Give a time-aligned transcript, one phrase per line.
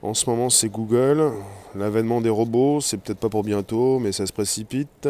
[0.00, 1.32] En ce moment, c'est Google.
[1.74, 5.08] L'avènement des robots, c'est peut-être pas pour bientôt, mais ça se précipite.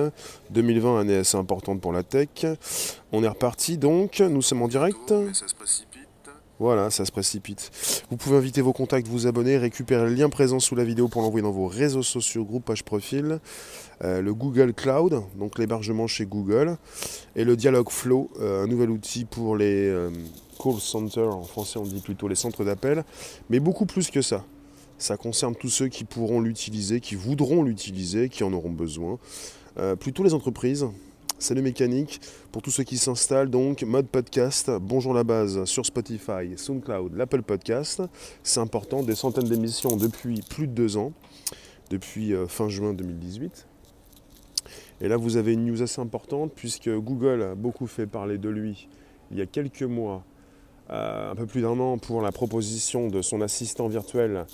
[0.50, 2.46] 2020, année assez importante pour la tech.
[3.12, 5.12] On est reparti donc, nous sommes en direct.
[6.58, 7.70] Voilà, ça se précipite.
[8.10, 11.22] Vous pouvez inviter vos contacts, vous abonner, récupérer le lien présent sous la vidéo pour
[11.22, 13.38] l'envoyer dans vos réseaux sociaux, groupe, page profil.
[14.02, 16.76] Euh, le Google Cloud, donc l'hébergement chez Google.
[17.36, 20.10] Et le Dialog Flow, euh, un nouvel outil pour les euh,
[20.60, 23.04] call centers, en français on dit plutôt les centres d'appel.
[23.50, 24.44] Mais beaucoup plus que ça.
[24.98, 29.18] Ça concerne tous ceux qui pourront l'utiliser, qui voudront l'utiliser, qui en auront besoin.
[30.00, 30.86] plutôt les entreprises,
[31.40, 32.20] Salut mécanique
[32.50, 37.42] pour tous ceux qui s'installent donc mode podcast bonjour la base sur Spotify SoundCloud l'Apple
[37.42, 38.02] Podcast.
[38.42, 41.12] C'est important des centaines d'émissions depuis plus de deux ans
[41.90, 43.68] depuis euh, fin juin 2018
[45.00, 48.48] et là vous avez une news assez importante puisque Google a beaucoup fait parler de
[48.48, 48.88] lui
[49.30, 50.27] il y a quelques mois euh,
[50.90, 54.46] un peu plus d'un an pour la proposition de son assistant virtuel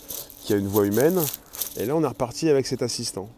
[0.43, 1.21] qui a une voix humaine.
[1.77, 3.29] Et là on est reparti avec cet assistant.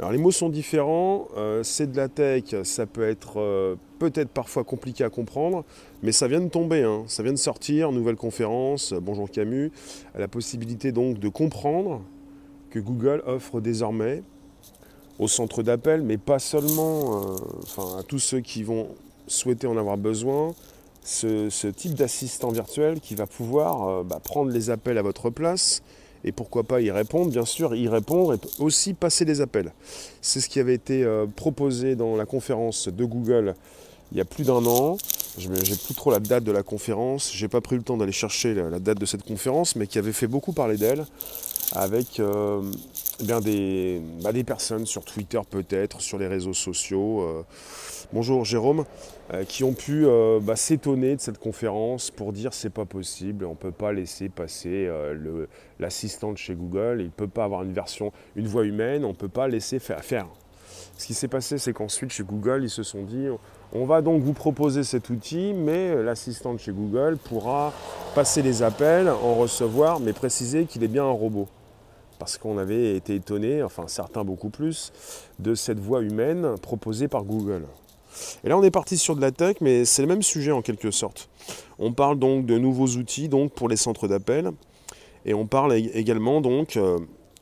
[0.00, 4.30] Alors les mots sont différents, euh, c'est de la tech, ça peut être euh, peut-être
[4.30, 5.62] parfois compliqué à comprendre,
[6.02, 7.04] mais ça vient de tomber, hein.
[7.06, 9.70] ça vient de sortir, nouvelle conférence, euh, bonjour Camus,
[10.18, 12.00] la possibilité donc de comprendre
[12.70, 14.22] que Google offre désormais
[15.18, 17.20] au centre d'appel, mais pas seulement,
[17.62, 18.88] enfin à tous ceux qui vont
[19.26, 20.54] souhaiter en avoir besoin,
[21.10, 25.82] ce, type d'assistant virtuel qui va pouvoir bah, prendre les appels à votre place,
[26.24, 29.72] et pourquoi pas y répondre, bien sûr, y répondre et aussi passer les appels.
[30.20, 33.54] C'est ce qui avait été euh, proposé dans la conférence de Google
[34.12, 34.96] il y a plus d'un an.
[35.38, 38.12] Je n'ai plus trop la date de la conférence, j'ai pas pris le temps d'aller
[38.12, 41.06] chercher la, date de cette conférence, mais qui avait fait beaucoup parler d'elle,
[41.72, 42.60] avec euh,
[43.20, 47.20] eh bien des, bah, des, personnes sur Twitter peut-être, sur les réseaux sociaux.
[47.20, 47.42] Euh,
[48.12, 48.84] bonjour Jérôme,
[49.46, 50.04] qui ont pu
[50.42, 54.28] bah, s'étonner de cette conférence pour dire c'est pas possible, on ne peut pas laisser
[54.28, 54.90] passer
[55.78, 59.10] l'assistant de chez Google, il ne peut pas avoir une version, une voix humaine, on
[59.10, 60.26] ne peut pas laisser faire.
[61.00, 63.28] Ce qui s'est passé, c'est qu'ensuite chez Google, ils se sont dit
[63.72, 67.72] on va donc vous proposer cet outil, mais l'assistant de chez Google pourra
[68.14, 71.48] passer les appels, en recevoir, mais préciser qu'il est bien un robot.
[72.18, 74.92] Parce qu'on avait été étonné, enfin certains beaucoup plus,
[75.38, 77.62] de cette voix humaine proposée par Google.
[78.44, 80.60] Et là, on est parti sur de la tech, mais c'est le même sujet en
[80.60, 81.30] quelque sorte.
[81.78, 84.50] On parle donc de nouveaux outils donc, pour les centres d'appel,
[85.24, 86.98] et on parle également donc euh,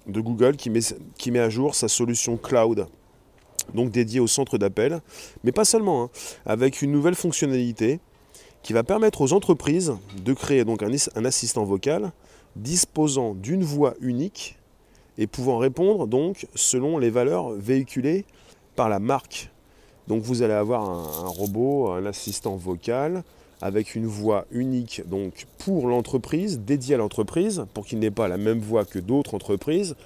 [0.06, 2.86] de Google qui met à jour sa solution cloud
[3.74, 5.00] donc dédié au centre d'appel,
[5.44, 6.10] mais pas seulement, hein,
[6.46, 8.00] avec une nouvelle fonctionnalité
[8.62, 12.12] qui va permettre aux entreprises de créer donc un, assistant vocal
[12.56, 14.58] disposant d'une voix unique
[15.16, 18.24] et pouvant répondre donc selon les valeurs véhiculées
[18.76, 19.50] par la marque.
[20.06, 23.22] Donc vous allez avoir un, robot, un assistant vocal
[23.60, 28.38] avec une voix unique donc pour l'entreprise, dédiée à l'entreprise, pour qu'il n'ait pas la
[28.38, 29.96] même voix que d'autres entreprises,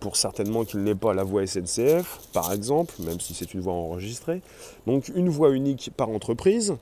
[0.00, 3.72] pour certainement qu'il n'ait pas la voix SNCF, par exemple, même si c'est une voix
[3.72, 4.40] enregistrée.
[4.86, 6.74] Donc une voix unique par entreprise.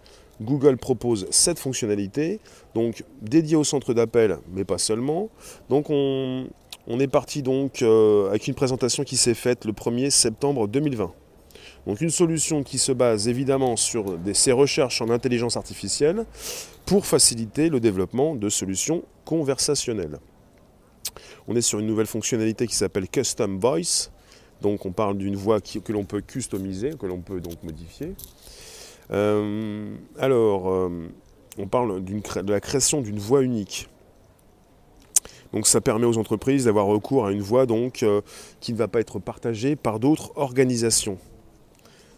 [0.43, 2.41] Google propose cette fonctionnalité,
[2.75, 5.29] donc dédiée au centre d'appel, mais pas seulement.
[5.71, 6.49] Donc on,
[6.89, 11.13] est parti donc euh, avec une présentation qui s'est faite le 1er septembre 2020.
[11.87, 16.25] Donc une solution qui se base évidemment sur des, ces recherches en intelligence artificielle
[16.87, 20.19] pour faciliter le développement de solutions conversationnelles.
[21.47, 24.11] On est sur une nouvelle fonctionnalité qui s'appelle Custom Voice.
[24.63, 28.15] Donc on parle d'une voix que l'on peut customiser, que l'on peut donc modifier.
[29.11, 31.09] Euh, alors, euh,
[31.59, 33.89] on parle de la création d'une voix unique.
[35.53, 38.23] Donc ça permet aux entreprises d'avoir recours à une voix donc, euh,
[38.61, 41.19] qui ne va pas être partagée par d'autres organisations.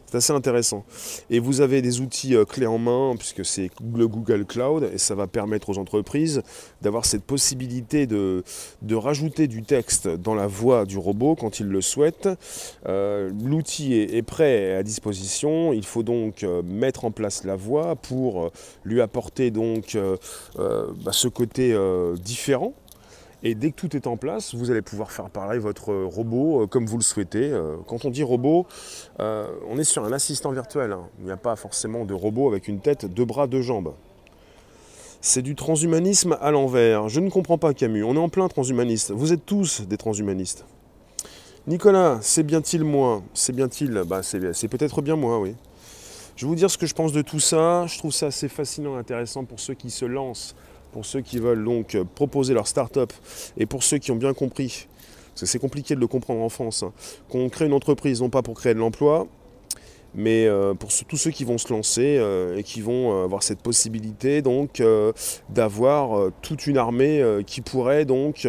[0.07, 0.85] C'est assez intéressant.
[1.31, 4.99] Et vous avez des outils euh, clés en main, puisque c'est le Google Cloud, et
[4.99, 6.43] ça va permettre aux entreprises
[6.81, 8.45] d'avoir cette possibilité de,
[8.93, 12.29] rajouter du texte dans la voix du robot quand ils le souhaitent.
[12.87, 15.73] Euh, l'outil est, prêt à disposition.
[15.73, 18.51] Il faut donc euh, mettre en place la voix pour
[18.85, 19.97] lui apporter donc
[20.57, 21.77] bah, ce côté
[22.21, 22.75] différent
[23.49, 26.67] et dès que tout est en place, vous allez pouvoir faire parler votre robot euh,
[26.67, 27.49] comme vous le souhaitez.
[27.53, 28.67] Euh, quand on dit robot,
[29.21, 30.91] euh, on est sur un assistant virtuel.
[30.91, 31.09] Hein.
[31.21, 33.95] Il n'y a pas forcément de robot avec une tête, deux bras, deux jambes.
[35.21, 37.09] C'est du transhumanisme à l'envers.
[37.09, 38.03] Je ne comprends pas Camus.
[38.03, 39.13] On est en plein transhumaniste.
[39.13, 40.65] Vous êtes tous des transhumanistes.
[41.69, 43.23] Nicolas, c'est bien-il moi?
[43.33, 44.03] C'est bien-il?
[44.09, 45.55] Bah, C'est peut-être bien moi, oui.
[46.35, 47.87] Je vais vous dire ce que je pense de tout ça.
[47.87, 50.57] Je trouve ça assez fascinant et intéressant pour ceux qui se lancent
[50.97, 53.13] pour ceux qui veulent donc euh, proposer leur start-up
[53.59, 54.89] et pour ceux qui ont bien compris,
[55.29, 56.93] parce que c'est compliqué de le comprendre en France, hein,
[57.29, 59.27] qu'on crée une entreprise non pas pour créer de l'emploi,
[60.15, 60.49] Mais
[60.81, 62.19] pour tous ceux qui vont se lancer
[62.57, 64.83] et qui vont avoir cette possibilité donc
[65.51, 68.49] d'avoir toute une armée qui pourrait donc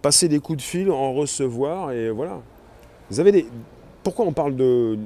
[0.00, 2.40] passer des coups de fil, en recevoir et voilà.
[3.10, 3.46] Vous avez des,
[4.04, 4.98] pourquoi on parle de,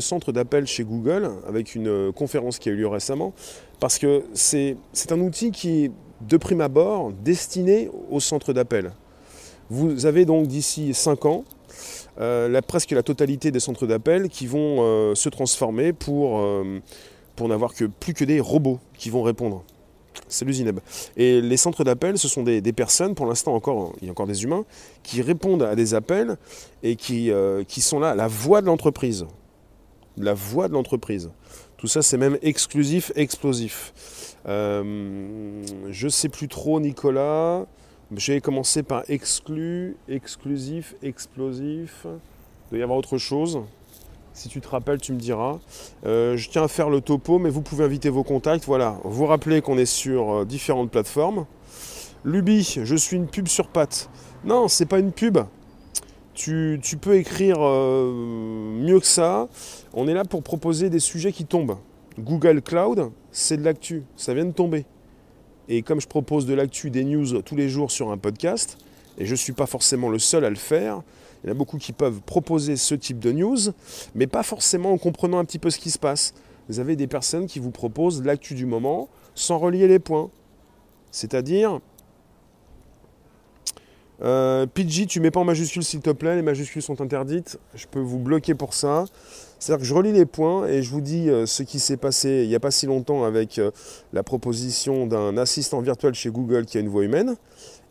[0.00, 3.32] centre d'appel chez Google avec une conférence qui a eu lieu récemment?
[3.80, 4.76] Parce que c'est
[5.10, 5.90] un outil qui
[6.20, 8.92] de prime abord destiné au centre d'appel.
[9.68, 11.44] Vous avez donc d'ici 5 ans
[12.18, 16.80] euh, presque la totalité des centres d'appel qui vont euh, se transformer pour, euh,
[17.34, 19.64] pour n'avoir que plus que des robots qui vont répondre.
[20.28, 20.80] C'est l'usineb.
[21.16, 24.26] Et les centres d'appel, ce sont des, personnes, pour l'instant encore, il y a encore
[24.26, 24.64] des humains,
[25.02, 26.38] qui répondent à des appels
[26.82, 27.30] et qui,
[27.68, 29.26] qui sont là, la voix de l'entreprise.
[30.16, 31.30] La voix de l'entreprise.
[31.76, 33.92] Tout ça, c'est même exclusif, explosif.
[34.48, 37.66] Euh, je sais plus trop, Nicolas.
[38.14, 42.04] J'ai commencé par exclu, exclusif, explosif.
[42.04, 43.60] Il doit y avoir autre chose.
[44.32, 45.58] Si tu te rappelles, tu me diras.
[46.04, 48.64] Euh, je tiens à faire le topo, mais vous pouvez inviter vos contacts.
[48.64, 51.46] Voilà, vous rappelez qu'on est sur euh, différentes plateformes.
[52.24, 54.08] Luby, je suis une pub sur patte.
[54.44, 55.38] Non, c'est pas une pub.
[56.36, 59.48] Tu, peux écrire euh, mieux que ça.
[59.94, 61.78] On est là pour proposer des sujets qui tombent.
[62.18, 64.04] Google Cloud, c'est de l'actu.
[64.16, 64.84] Ça vient de tomber.
[65.68, 68.76] Et comme je propose de l'actu, des news tous les jours sur un podcast,
[69.16, 71.00] et je ne suis pas forcément le seul à le faire,
[71.42, 73.58] il y en a beaucoup qui peuvent proposer ce type de news,
[74.14, 76.34] mais pas forcément en comprenant un petit peu ce qui se passe.
[76.68, 80.30] Vous avez des personnes qui vous proposent l'actu du moment sans relier les points.
[81.10, 81.80] C'est-à-dire,
[84.22, 87.86] euh, PG, tu mets pas en majuscule s'il te plaît, les majuscules sont interdites, je
[87.86, 89.04] peux vous bloquer pour ça.
[89.58, 92.42] C'est-à-dire que je relis les points et je vous dis euh, ce qui s'est passé
[92.44, 93.70] il n'y a pas si longtemps avec euh,
[94.12, 97.36] la proposition d'un assistant virtuel chez Google qui a une voix humaine.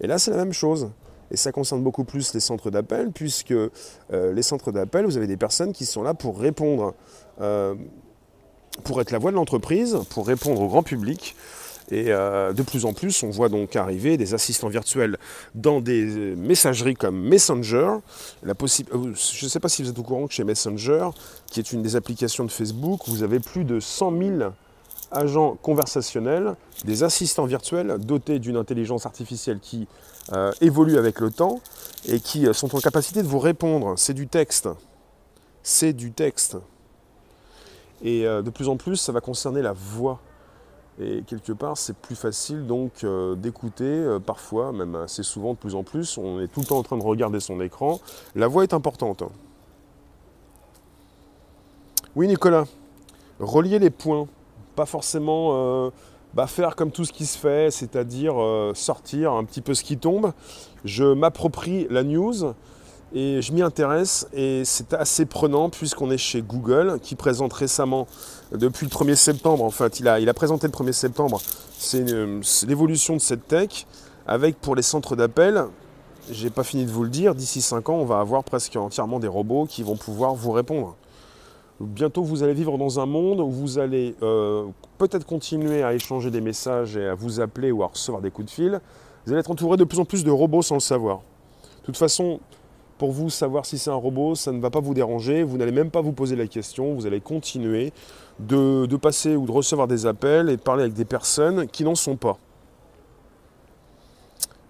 [0.01, 0.91] Et là, c'est la même chose.
[1.31, 3.53] Et ça concerne beaucoup plus les centres d'appel, puisque
[4.11, 6.93] les centres d'appel, vous avez des personnes qui sont là pour répondre,
[8.83, 11.35] pour être la voix de l'entreprise, pour répondre au grand public.
[11.91, 15.17] Et euh, de plus en plus, on voit donc arriver des assistants virtuels
[15.53, 17.97] dans des messageries comme Messenger.
[18.43, 21.09] La je ne sais pas si vous êtes au courant que chez Messenger,
[21.51, 24.51] qui est une des applications de Facebook, vous avez plus de 100 000
[25.11, 29.87] agents conversationnels, des assistants virtuels dotés d'une intelligence artificielle qui
[30.33, 31.61] euh, évolue avec le temps
[32.07, 33.93] et qui euh, sont en capacité de vous répondre.
[33.97, 34.69] C'est du texte.
[35.63, 36.57] C'est du texte.
[38.03, 40.19] Et euh, de plus en plus, ça va concerner la voix.
[40.99, 43.05] Et quelque part, c'est plus facile donc
[43.37, 46.17] d'écouter, parfois, même assez souvent, de plus en plus.
[46.17, 47.99] On est tout le temps en train de regarder son écran.
[48.33, 49.23] La voix est importante.
[52.15, 52.63] Oui, Nicolas.
[53.39, 54.27] Relier les points
[54.75, 55.89] pas forcément euh,
[56.33, 59.83] bah, faire comme tout ce qui se fait, c'est-à-dire euh, sortir un petit peu ce
[59.83, 60.33] qui tombe.
[60.83, 62.53] Je m'approprie la news
[63.15, 68.07] et je m'y intéresse et c'est assez prenant puisqu'on est chez Google qui présente récemment,
[68.51, 71.41] depuis le 1er septembre en fait, il a, présenté le 1er septembre,
[71.79, 72.05] c'est
[72.67, 73.87] l'évolution de cette tech
[74.27, 75.63] avec pour les centres d'appel,
[76.29, 79.19] j'ai pas fini de vous le dire, d'ici 5 ans on va avoir presque entièrement
[79.19, 80.95] des robots qui vont pouvoir vous répondre.
[81.81, 84.65] Bientôt, vous allez vivre dans un monde où vous allez euh,
[84.97, 88.47] peut-être continuer à échanger des messages et à vous appeler ou à recevoir des coups
[88.47, 88.79] de fil.
[89.25, 91.17] Vous allez être entouré de plus en plus de robots sans le savoir.
[91.81, 92.39] De toute façon,
[92.97, 95.43] pour vous savoir si c'est un robot, ça ne va pas vous déranger.
[95.43, 96.93] Vous n'allez même pas vous poser la question.
[96.93, 97.91] Vous allez continuer
[98.39, 101.95] de, passer ou de recevoir des appels et de parler avec des personnes qui n'en
[101.95, 102.37] sont pas.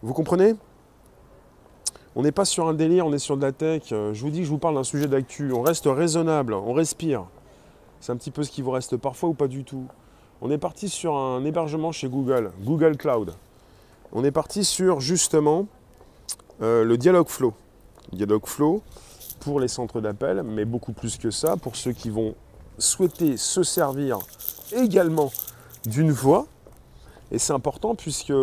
[0.01, 0.55] Vous comprenez?
[2.15, 3.91] On n'est pas sur un délire, on est sur de la tech.
[3.91, 5.51] Euh, je vous dis que je vous parle d'un sujet d'actu.
[5.51, 7.25] On reste raisonnable, on respire.
[7.99, 9.85] C'est un petit peu ce qui vous reste parfois ou pas du tout.
[10.41, 13.33] On est parti sur un hébergement chez Google, Google Cloud.
[14.13, 15.67] On est parti sur justement
[16.61, 17.53] euh, le Dialog Flow.
[18.11, 18.81] Dialog Flow
[19.39, 22.35] pour les centres d'appel, mais beaucoup plus que ça, pour ceux qui vont
[22.77, 24.19] souhaiter se servir
[24.71, 25.31] également
[25.85, 26.47] d'une voix.
[27.31, 28.33] Et c'est important puisque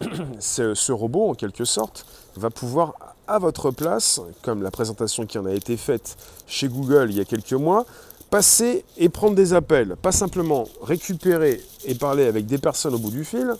[0.38, 2.94] ce robot, en quelque sorte, va pouvoir
[3.28, 7.20] à votre place, comme la présentation qui en a été faite chez Google il y
[7.20, 7.84] a quelques mois,
[8.30, 9.96] passer et prendre des appels.
[9.96, 13.52] Pas simplement récupérer et parler avec des personnes au bout du fil,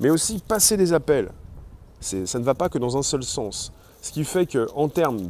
[0.00, 1.30] mais aussi passer des appels.
[2.00, 3.72] Ça ne va pas que dans un seul sens.
[4.00, 5.28] Ce qui fait que en termes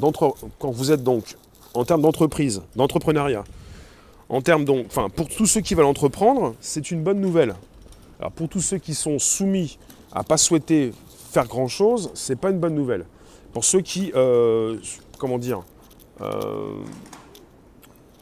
[0.58, 1.36] quand vous êtes donc
[1.74, 3.44] en termes d'entreprise, d'entrepreneuriat,
[4.28, 7.54] en termes donc, enfin pour tous ceux qui veulent entreprendre, c'est une bonne nouvelle.
[8.18, 9.78] Alors pour tous ceux qui sont soumis
[10.12, 10.92] à pas souhaiter
[11.30, 13.04] faire grand chose, c'est pas une bonne nouvelle.
[13.52, 14.76] Pour ceux qui, euh,
[15.18, 15.62] comment dire,
[16.20, 16.82] euh,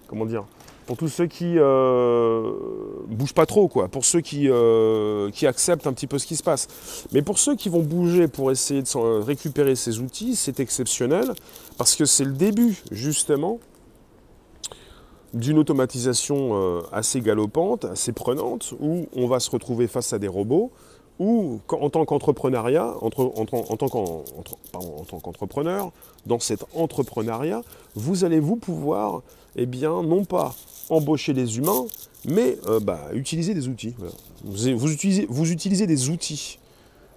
[0.06, 0.44] comment dire,
[0.86, 2.52] pour tous ceux qui euh,
[3.08, 4.48] bougent pas trop, quoi, pour ceux qui,
[5.32, 6.68] qui acceptent un petit peu ce qui se passe.
[7.12, 11.32] Mais pour ceux qui vont bouger pour essayer de récupérer ces outils, c'est exceptionnel,
[11.76, 13.58] parce que c'est le début, justement,
[15.36, 20.28] d'une automatisation euh, assez galopante, assez prenante, où on va se retrouver face à des
[20.28, 20.72] robots,
[21.18, 23.88] ou en tant qu'entrepreneuriat, en, tant
[25.20, 25.92] qu'entrepreneur,
[26.26, 27.62] dans cet entrepreneuriat,
[27.94, 29.22] vous allez vous pouvoir,
[29.56, 30.54] eh bien, non pas
[30.90, 31.86] embaucher des humains,
[32.26, 33.94] mais euh, bah, utiliser des outils.
[34.44, 36.58] Vous, utilisez, vous utilisez des outils.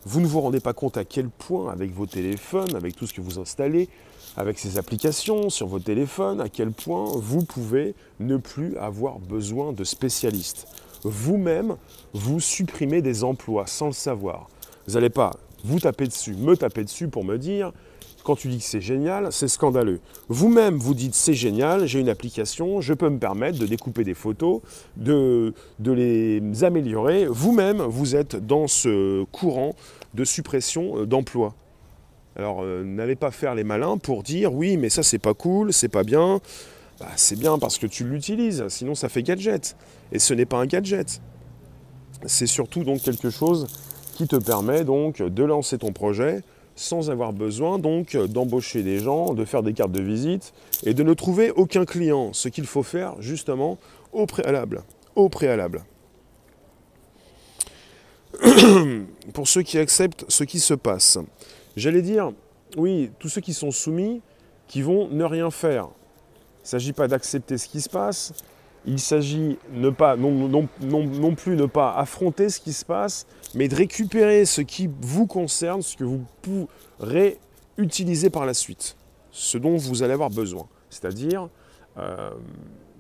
[0.05, 3.13] Vous ne vous rendez pas compte à quel point, avec vos téléphones, avec tout ce
[3.13, 3.89] que vous installez,
[4.37, 9.73] avec ces applications sur vos téléphones, à quel point vous pouvez ne plus avoir besoin
[9.73, 10.67] de spécialistes
[11.03, 11.75] vous-même,
[12.13, 14.47] vous supprimez des emplois sans le savoir.
[14.87, 15.31] Vous n'allez pas
[15.63, 17.71] vous taper dessus, me taper dessus pour me dire,
[18.23, 19.99] quand tu dis que c'est génial, c'est scandaleux.
[20.27, 24.13] Vous-même, vous dites c'est génial, j'ai une application, je peux me permettre de découper des
[24.13, 24.61] photos,
[24.97, 25.53] de,
[25.83, 27.25] les améliorer.
[27.25, 29.75] Vous-même, vous êtes dans ce courant
[30.13, 31.53] de suppression euh, d'emplois.
[32.35, 35.73] Alors, euh, n'allez pas faire les malins pour dire oui, mais ça c'est pas cool,
[35.73, 36.39] c'est pas bien.
[36.99, 39.75] Bah, c'est bien parce que tu l'utilises, sinon ça fait gadget.
[40.11, 41.21] Et ce n'est pas un gadget.
[42.25, 43.67] C'est surtout donc quelque chose
[44.15, 46.43] qui te permet donc de lancer ton projet
[46.75, 50.53] sans avoir besoin donc d'embaucher des gens, de faire des cartes de visite
[50.85, 52.31] et de ne trouver aucun client.
[52.33, 53.77] Ce qu'il faut faire justement
[54.11, 54.83] au préalable.
[55.15, 55.83] Au préalable.
[59.33, 61.17] Pour ceux qui acceptent ce qui se passe,
[61.75, 62.31] j'allais dire,
[62.77, 64.21] oui, tous ceux qui sont soumis,
[64.67, 65.89] qui vont ne rien faire.
[66.69, 68.31] Il ne s'agit pas d'accepter ce qui se passe,
[68.85, 69.57] il s'agit
[69.97, 74.45] pas, non, non, non, plus ne pas affronter ce qui se passe, mais de récupérer
[74.45, 77.39] ce qui vous concerne, ce que vous pourrez
[77.77, 78.97] utiliser par la suite,
[79.31, 80.67] ce dont vous allez avoir besoin.
[80.91, 81.49] C'est-à-dire,
[81.97, 82.29] euh,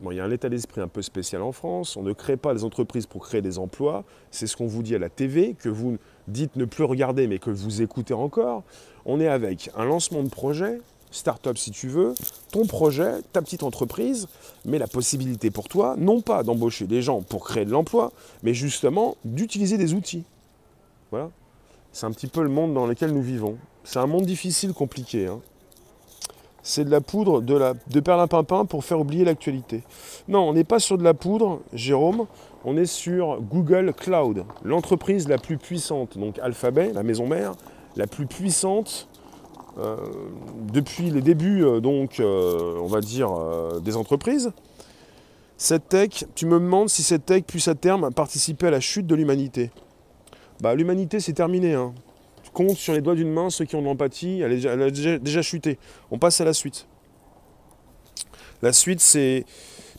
[0.09, 2.55] il y a un état d'esprit un peu spécial en France, on ne crée pas
[2.55, 5.69] des entreprises pour créer des emplois, c'est ce qu'on vous dit à la TV, que
[5.69, 8.63] vous dites ne plus regarder mais que vous écoutez encore.
[9.05, 10.79] On est avec un lancement de projet,
[11.11, 12.13] start-up si tu veux,
[12.51, 14.27] ton projet, ta petite entreprise,
[14.65, 18.11] mais la possibilité pour toi, non pas d'embaucher des gens pour créer de l'emploi,
[18.43, 20.23] mais justement d'utiliser des outils.
[21.11, 21.29] Voilà.
[21.91, 23.57] C'est un petit peu le monde dans lequel nous vivons.
[23.83, 25.27] C'est un monde difficile, compliqué.
[25.27, 25.39] Hein.
[26.61, 29.83] C'est de la poudre de, la, de perlimpinpin pour faire oublier l'actualité.
[30.27, 32.27] Non, on n'est pas sur de la poudre, Jérôme.
[32.65, 37.53] On est sur Google Cloud, l'entreprise la plus puissante, donc Alphabet, la maison mère,
[37.95, 39.08] la plus puissante
[39.77, 39.97] euh,
[40.73, 43.29] depuis les débuts, euh, donc, euh, on va dire,
[43.81, 44.51] des entreprises.
[45.57, 49.07] Cette tech, tu me demandes si cette tech puisse à terme participer à la chute
[49.07, 49.71] de l'humanité.
[50.61, 51.73] Bah, l'humanité, c'est terminé.
[51.73, 51.93] Hein.
[52.43, 55.41] Tu comptes sur les doigts d'une main ceux qui ont de l'empathie, elle, a déjà,
[55.41, 55.77] chuté.
[56.11, 56.87] On passe à la suite.
[58.61, 59.45] La suite, c'est.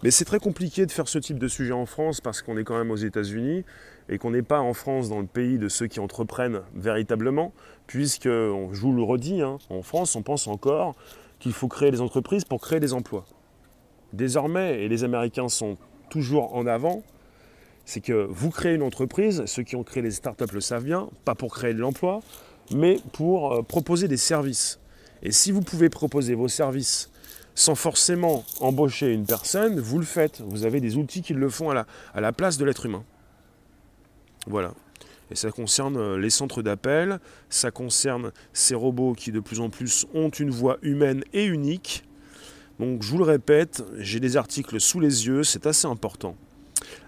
[0.03, 2.65] Mais c'est très compliqué de faire ce type de sujet en France parce qu'on est
[2.65, 3.65] quand même aux États-Unis
[4.09, 7.53] et qu'on n'est pas en France dans le pays de ceux qui entreprennent véritablement
[7.87, 10.95] puisque, je vous le redis, hein, en France, on pense encore
[11.39, 13.27] qu'il faut créer des entreprises pour créer des emplois.
[14.13, 15.77] Désormais, et les Américains sont
[16.09, 17.03] toujours en avant,
[17.85, 21.09] c'est que vous créez une entreprise, ceux qui ont créé les startups le savent bien,
[21.25, 22.21] pas pour créer de l'emploi,
[22.75, 24.81] mais pour euh, proposer des services.
[25.23, 27.10] Et si vous pouvez proposer vos services
[27.61, 30.41] sans forcément embaucher une personne, vous le faites.
[30.47, 33.05] Vous avez des outils qui le font à la place de l'être humain.
[34.47, 34.73] Voilà.
[35.31, 39.69] Et ça concerne euh, les centres d'appel, ça concerne ces robots qui de plus en
[39.69, 42.03] plus ont une voix humaine et unique.
[42.79, 46.37] Donc je vous le répète, j'ai des articles sous les yeux, c'est assez important.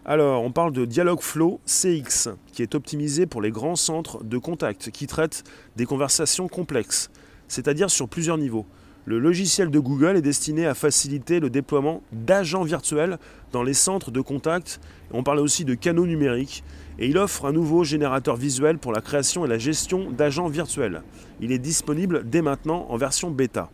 [0.04, 4.90] Alors, on parle de Dialogflow CX, qui est optimisé pour les grands centres de contact,
[4.90, 5.44] qui traitent
[5.76, 7.10] des conversations complexes,
[7.48, 8.66] c'est-à-dire sur plusieurs niveaux.
[9.04, 13.18] Le logiciel de Google est destiné à faciliter le déploiement d'agents virtuels
[13.50, 14.80] dans les centres de contact.
[15.10, 16.62] On parle aussi de canaux numériques.
[17.00, 21.02] Et il offre un nouveau générateur visuel pour la création et la gestion d'agents virtuels.
[21.40, 23.70] Il est disponible dès maintenant en version bêta.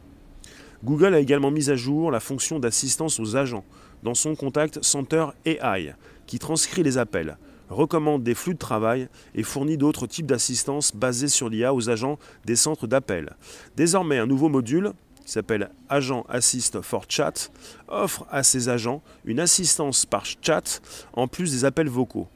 [0.82, 3.64] Google a également mis à jour la fonction d'assistance aux agents
[4.02, 5.94] dans son Contact Center AI,
[6.26, 7.36] qui transcrit les appels,
[7.68, 12.18] recommande des flux de travail et fournit d'autres types d'assistance basés sur l'IA aux agents
[12.46, 13.34] des centres d'appel.
[13.76, 14.92] Désormais, un nouveau module,
[15.28, 17.50] qui s'appelle Agent Assist for Chat,
[17.86, 20.80] offre à ces agents une assistance par chat
[21.12, 22.28] en plus des appels vocaux,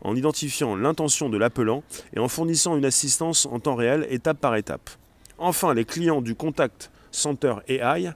[0.00, 1.82] en identifiant l'intention de l'appelant
[2.14, 4.88] et en fournissant une assistance en temps réel étape par étape.
[5.36, 8.12] Enfin, les clients du Contact Center AI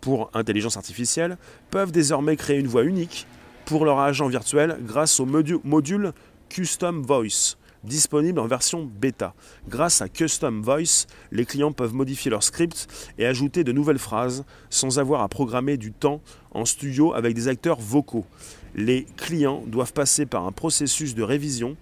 [0.00, 1.38] pour intelligence artificielle
[1.70, 3.28] peuvent désormais créer une voix unique
[3.66, 6.12] pour leur agent virtuel grâce au module
[6.48, 9.34] Custom Voice disponible en version bêta.
[9.68, 12.86] Grâce à Custom Voice, les clients peuvent modifier leur script
[13.18, 17.48] et ajouter de nouvelles phrases sans avoir à programmer du temps en studio avec des
[17.48, 18.26] acteurs vocaux.
[18.74, 21.76] Les clients doivent passer par un processus de révision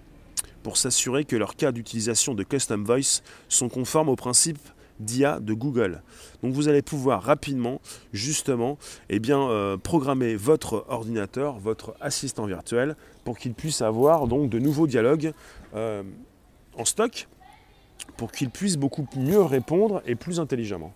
[0.63, 4.57] pour s'assurer que leurs cas d'utilisation de Custom Voice sont conformes aux principes
[4.99, 6.01] d'IA de Google.
[6.43, 7.81] Donc vous allez pouvoir rapidement,
[8.13, 8.77] justement,
[9.09, 14.59] eh bien, euh, programmer votre ordinateur, votre assistant virtuel, pour qu'il puisse avoir donc de
[14.59, 15.33] nouveaux dialogues
[15.75, 16.03] euh,
[16.77, 17.27] en stock,
[18.17, 20.93] pour qu'il puisse beaucoup mieux répondre et plus intelligemment.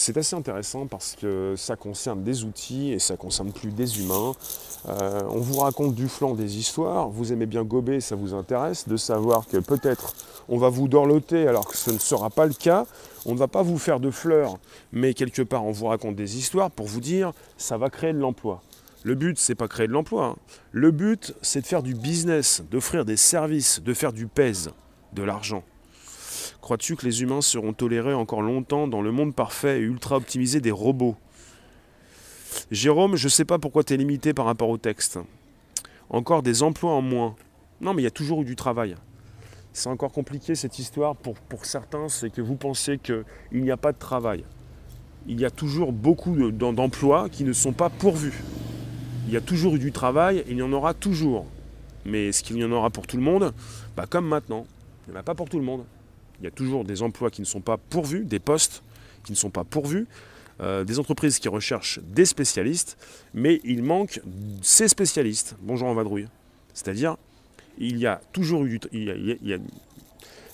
[0.00, 4.32] C'est assez intéressant parce que ça concerne des outils et ça concerne plus des humains.
[4.88, 8.86] Euh, on vous raconte du flanc des histoires, vous aimez bien gober, ça vous intéresse
[8.86, 10.14] de savoir que peut-être
[10.48, 12.86] on va vous dorloter alors que ce ne sera pas le cas.
[13.28, 14.56] On ne va pas vous faire de fleurs,
[14.90, 18.18] mais quelque part on vous raconte des histoires pour vous dire ça va créer de
[18.18, 18.62] l'emploi.
[19.02, 20.24] Le but, c'est pas créer de l'emploi.
[20.24, 20.36] Hein.
[20.72, 24.70] Le but, c'est de faire du business, d'offrir des services, de faire du pèse,
[25.12, 25.62] de l'argent.
[26.62, 30.62] Crois-tu que les humains seront tolérés encore longtemps dans le monde parfait et ultra optimisé
[30.62, 31.16] des robots?
[32.70, 35.18] Jérôme, je ne sais pas pourquoi tu es limité par rapport au texte.
[36.08, 37.36] Encore des emplois en moins.
[37.82, 38.96] Non, mais il y a toujours eu du travail.
[39.72, 43.76] C'est encore compliqué cette histoire pour, pour certains, c'est que vous pensez qu'il n'y a
[43.76, 44.44] pas de travail.
[45.26, 48.42] Il y a toujours beaucoup d'emplois qui ne sont pas pourvus.
[49.26, 51.46] Il y a toujours eu du travail, il y en aura toujours.
[52.06, 53.52] Mais est-ce qu'il y en aura pour tout le monde?
[53.96, 54.66] Bah, Comme maintenant.
[55.06, 55.84] Il n'y en a pas pour tout le monde.
[56.40, 58.82] Il y a toujours des emplois qui ne sont pas pourvus, des postes
[59.24, 60.06] qui ne sont pas pourvus,
[60.60, 62.96] euh, des entreprises qui recherchent des spécialistes,
[63.34, 64.20] mais il manque
[64.62, 65.56] ces spécialistes.
[65.60, 66.28] Bonjour en vadrouille.
[66.74, 67.16] C'est-à-dire,
[67.80, 69.60] il y a toujours eu du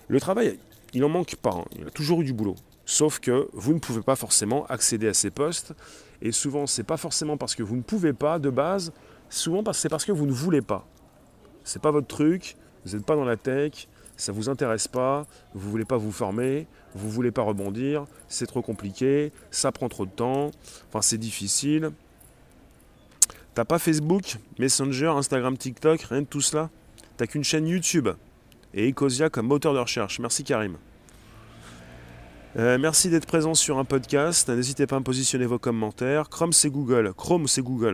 [0.08, 0.58] le travail,
[0.92, 1.64] il n'en manque pas, hein.
[1.74, 2.56] il y a toujours eu du boulot.
[2.84, 5.72] Sauf que vous ne pouvez pas forcément accéder à ces postes.
[6.20, 8.92] Et souvent, c'est pas forcément parce que vous ne pouvez pas de base,
[9.28, 10.86] souvent c'est parce que vous ne voulez pas.
[11.64, 15.26] C'est pas votre truc, vous n'êtes pas dans la tech, ça ne vous intéresse pas,
[15.54, 19.88] vous ne voulez pas vous former, vous voulez pas rebondir, c'est trop compliqué, ça prend
[19.88, 20.50] trop de temps,
[20.88, 21.90] enfin c'est difficile.
[23.54, 26.70] T'as pas Facebook, Messenger, Instagram, TikTok, rien de tout cela?
[27.16, 28.09] T'as qu'une chaîne YouTube
[28.75, 30.18] et Ecosia comme moteur de recherche.
[30.18, 30.76] Merci Karim.
[32.56, 34.49] Euh, merci d'être présent sur un podcast.
[34.49, 36.28] N'hésitez pas à me positionner vos commentaires.
[36.28, 37.12] Chrome c'est Google.
[37.16, 37.92] Chrome c'est Google.